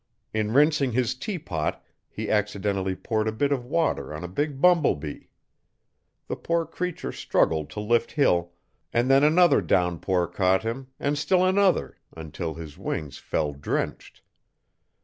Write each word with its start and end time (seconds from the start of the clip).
In 0.33 0.51
rinsing 0.51 0.93
his 0.93 1.13
teapot 1.13 1.85
he 2.09 2.27
accidentally 2.31 2.95
poured 2.95 3.27
a 3.27 3.31
bit 3.31 3.51
of 3.51 3.63
water 3.67 4.15
on 4.15 4.23
a 4.23 4.27
big 4.27 4.59
bumble 4.59 4.95
bee. 4.95 5.29
The 6.27 6.35
poor 6.35 6.65
creature 6.65 7.11
struggled 7.11 7.69
to 7.69 7.79
lift 7.79 8.13
hill, 8.13 8.53
and 8.91 9.11
then 9.11 9.23
another 9.23 9.61
downpour 9.61 10.25
caught 10.27 10.63
him 10.63 10.87
and 10.99 11.19
still 11.19 11.45
another 11.45 11.97
until 12.17 12.55
his 12.55 12.79
wings 12.79 13.19
fell 13.19 13.53
drenched. 13.53 14.23